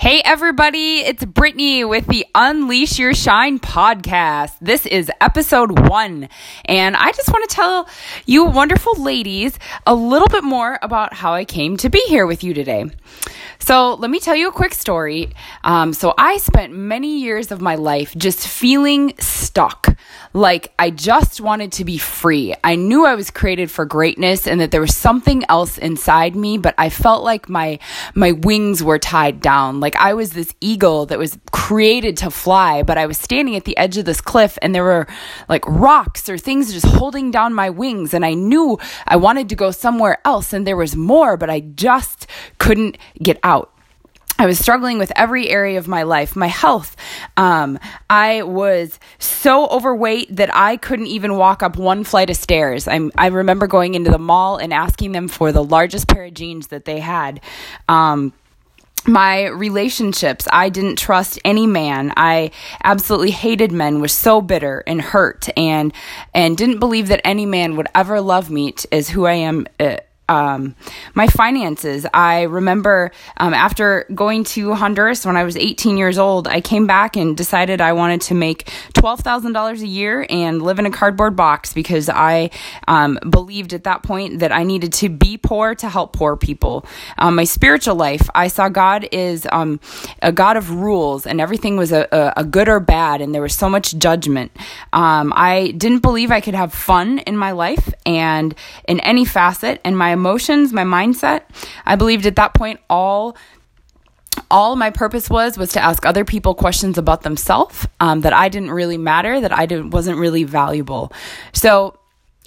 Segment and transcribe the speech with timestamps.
[0.00, 4.52] Hey, everybody, it's Brittany with the Unleash Your Shine podcast.
[4.58, 6.30] This is episode one,
[6.64, 7.86] and I just want to tell
[8.24, 12.42] you wonderful ladies a little bit more about how I came to be here with
[12.42, 12.86] you today.
[13.58, 15.34] So, let me tell you a quick story.
[15.64, 19.98] Um, so, I spent many years of my life just feeling stuck.
[20.32, 22.54] Like I just wanted to be free.
[22.62, 26.56] I knew I was created for greatness and that there was something else inside me,
[26.56, 27.80] but I felt like my
[28.14, 29.80] my wings were tied down.
[29.80, 33.64] Like I was this eagle that was created to fly, but I was standing at
[33.64, 35.08] the edge of this cliff and there were
[35.48, 39.56] like rocks or things just holding down my wings and I knew I wanted to
[39.56, 43.74] go somewhere else and there was more, but I just couldn't get out.
[44.40, 46.34] I was struggling with every area of my life.
[46.34, 46.96] My health.
[47.36, 52.88] Um, I was so overweight that I couldn't even walk up one flight of stairs.
[52.88, 56.32] I'm, I remember going into the mall and asking them for the largest pair of
[56.32, 57.42] jeans that they had.
[57.86, 58.32] Um,
[59.06, 62.50] my relationships i didn't trust any man i
[62.84, 65.94] absolutely hated men was so bitter and hurt and
[66.34, 69.96] and didn't believe that any man would ever love me as who i am uh,
[70.30, 70.76] um,
[71.14, 72.06] my finances.
[72.14, 76.86] I remember um, after going to Honduras when I was 18 years old, I came
[76.86, 81.34] back and decided I wanted to make $12,000 a year and live in a cardboard
[81.34, 82.50] box because I
[82.86, 86.86] um, believed at that point that I needed to be poor to help poor people.
[87.18, 89.80] Um, my spiritual life, I saw God is um,
[90.22, 93.42] a God of rules and everything was a, a, a, good or bad, and there
[93.42, 94.52] was so much judgment.
[94.92, 98.54] Um, I didn't believe I could have fun in my life and
[98.86, 101.42] in any facet, and my emotions, my mindset.
[101.86, 103.36] I believed at that point all
[104.50, 108.48] all my purpose was was to ask other people questions about themselves um, that I
[108.48, 111.12] didn't really matter, that I didn't wasn't really valuable.
[111.52, 111.96] So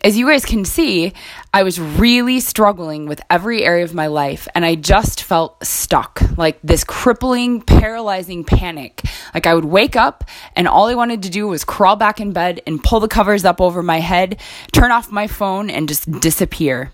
[0.03, 1.13] as you guys can see,
[1.53, 6.21] I was really struggling with every area of my life and I just felt stuck,
[6.37, 9.01] like this crippling, paralyzing panic.
[9.33, 10.25] Like I would wake up
[10.57, 13.45] and all I wanted to do was crawl back in bed and pull the covers
[13.45, 14.41] up over my head,
[14.73, 16.91] turn off my phone, and just disappear.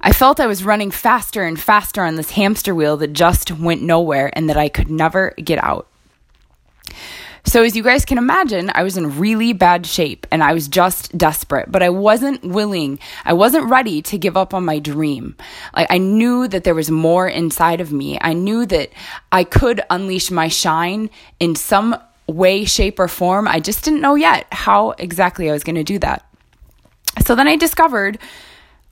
[0.00, 3.82] I felt I was running faster and faster on this hamster wheel that just went
[3.82, 5.88] nowhere and that I could never get out.
[7.44, 10.68] So, as you guys can imagine, I was in really bad shape and I was
[10.68, 15.34] just desperate, but I wasn't willing, I wasn't ready to give up on my dream.
[15.74, 18.18] Like, I knew that there was more inside of me.
[18.20, 18.90] I knew that
[19.32, 21.08] I could unleash my shine
[21.40, 23.48] in some way, shape, or form.
[23.48, 26.26] I just didn't know yet how exactly I was going to do that.
[27.24, 28.18] So then I discovered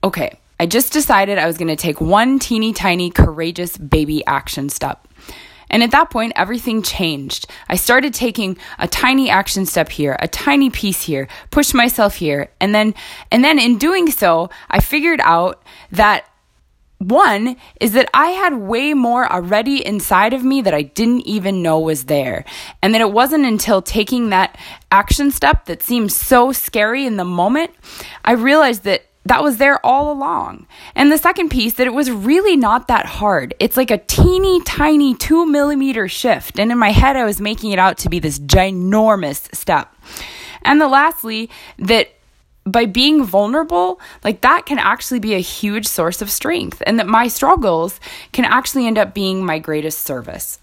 [0.03, 4.69] okay, I just decided I was going to take one teeny tiny courageous baby action
[4.69, 5.07] step.
[5.69, 7.47] And at that point, everything changed.
[7.69, 12.51] I started taking a tiny action step here, a tiny piece here, pushed myself here.
[12.61, 12.95] And then,
[13.33, 16.25] and then in doing so, I figured out that
[16.99, 21.63] one is that I had way more already inside of me that I didn't even
[21.63, 22.45] know was there.
[22.81, 24.57] And that it wasn't until taking that
[24.91, 27.73] action step that seemed so scary in the moment,
[28.25, 30.67] I realized that that was there all along.
[30.95, 33.55] And the second piece, that it was really not that hard.
[33.59, 36.59] It's like a teeny tiny two millimeter shift.
[36.59, 39.95] And in my head, I was making it out to be this ginormous step.
[40.63, 42.11] And the lastly, that
[42.65, 47.07] by being vulnerable, like that can actually be a huge source of strength, and that
[47.07, 48.01] my struggles
[48.33, 50.59] can actually end up being my greatest service.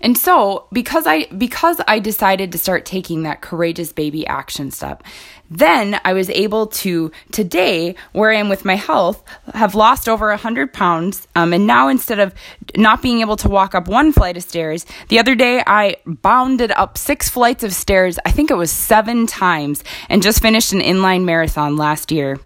[0.00, 5.02] And so, because I because I decided to start taking that courageous baby action step,
[5.50, 9.22] then I was able to today, where I am with my health,
[9.52, 11.28] have lost over a hundred pounds.
[11.36, 12.34] Um, and now instead of
[12.76, 16.72] not being able to walk up one flight of stairs, the other day I bounded
[16.72, 18.18] up six flights of stairs.
[18.24, 22.38] I think it was seven times, and just finished an inline marathon last year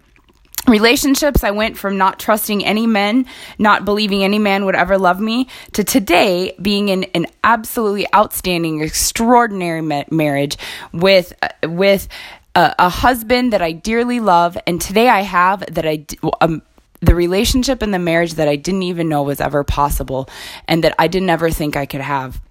[0.67, 3.25] relationships i went from not trusting any men
[3.57, 8.81] not believing any man would ever love me to today being in an absolutely outstanding
[8.81, 10.57] extraordinary ma- marriage
[10.91, 12.07] with uh, with
[12.55, 16.05] a, husband that i dearly love and today i have that i
[16.41, 16.61] um,
[17.01, 20.29] the relationship and the marriage that i didn't even know was ever possible
[20.67, 22.41] and that i didn't ever think i could have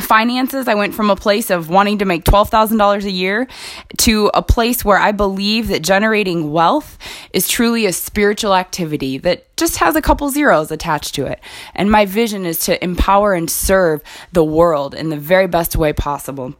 [0.00, 3.46] finances, I went from a place of wanting to make $12,000 a year
[3.98, 6.98] to a place where I believe that generating wealth
[7.32, 11.40] is truly a spiritual activity that just has a couple zeros attached to it.
[11.74, 14.02] And my vision is to empower and serve
[14.32, 16.54] the world in the very best way possible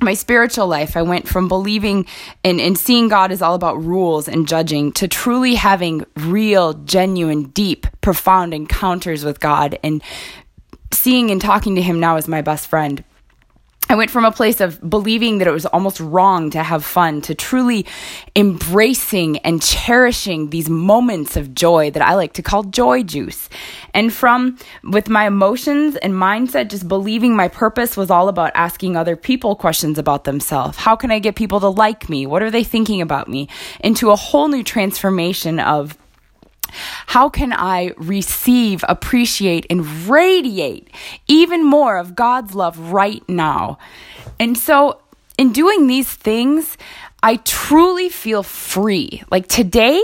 [0.00, 2.06] my spiritual life, I went from believing
[2.44, 7.86] and, seeing God is all about rules and judging to truly having real, genuine, deep,
[8.00, 10.02] profound encounters with God and
[11.06, 13.04] seeing and talking to him now as my best friend.
[13.88, 17.20] I went from a place of believing that it was almost wrong to have fun
[17.22, 17.86] to truly
[18.34, 23.48] embracing and cherishing these moments of joy that I like to call joy juice.
[23.94, 28.96] And from with my emotions and mindset, just believing my purpose was all about asking
[28.96, 30.76] other people questions about themselves.
[30.76, 32.26] How can I get people to like me?
[32.26, 33.48] What are they thinking about me?
[33.78, 35.96] Into a whole new transformation of
[37.06, 40.90] how can I receive, appreciate, and radiate
[41.28, 43.78] even more of God's love right now?
[44.38, 45.00] And so,
[45.38, 46.76] in doing these things,
[47.22, 49.22] I truly feel free.
[49.30, 50.00] Like today,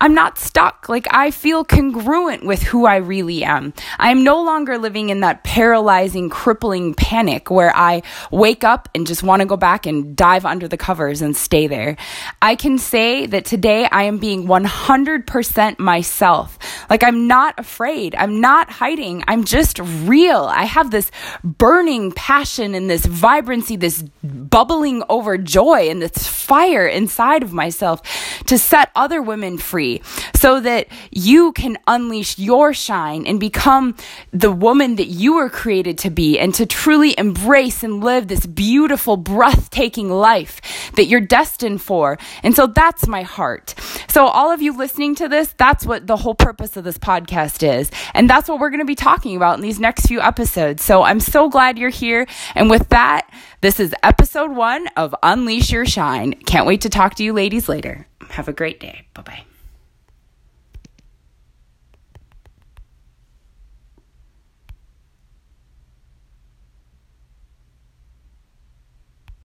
[0.00, 0.88] I'm not stuck.
[0.88, 3.74] Like I feel congruent with who I really am.
[3.98, 9.06] I am no longer living in that paralyzing, crippling panic where I wake up and
[9.06, 11.96] just want to go back and dive under the covers and stay there.
[12.40, 16.58] I can say that today I am being 100% myself.
[16.88, 18.14] Like I'm not afraid.
[18.14, 19.24] I'm not hiding.
[19.26, 20.44] I'm just real.
[20.44, 21.10] I have this
[21.42, 28.02] burning passion and this vibrancy, this bubbling over joy and this fire inside of myself
[28.44, 30.02] to set other women free
[30.34, 33.96] so that you can unleash your shine and become
[34.32, 38.44] the woman that you were created to be and to truly embrace and live this
[38.44, 40.60] beautiful, breathtaking life
[40.96, 42.18] that you're destined for.
[42.42, 43.74] And so that's my heart.
[44.12, 47.62] So, all of you listening to this, that's what the whole purpose of this podcast
[47.62, 47.90] is.
[48.12, 50.84] And that's what we're going to be talking about in these next few episodes.
[50.84, 52.26] So, I'm so glad you're here.
[52.54, 53.30] And with that,
[53.62, 56.34] this is episode one of Unleash Your Shine.
[56.46, 58.06] Can't wait to talk to you ladies later.
[58.30, 59.06] Have a great day.
[59.14, 59.44] Bye bye.